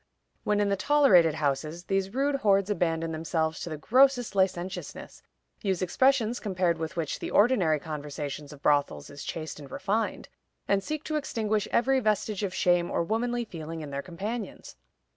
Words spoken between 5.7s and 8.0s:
expressions compared with which the ordinary